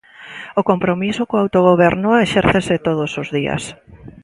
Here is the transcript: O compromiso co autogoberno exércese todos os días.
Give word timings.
O 0.59 0.61
compromiso 0.69 1.21
co 1.29 1.35
autogoberno 1.43 2.09
exércese 2.25 2.75
todos 2.87 3.11
os 3.21 3.27
días. 3.37 3.63